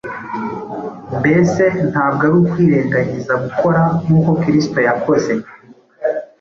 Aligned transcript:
Mbese 1.19 1.63
ntabwo 1.89 2.21
ari 2.27 2.35
ukwirengagiza 2.41 3.33
gukora 3.43 3.79
nk’uko 4.03 4.31
Kristo 4.41 4.77
yakoze, 4.87 5.31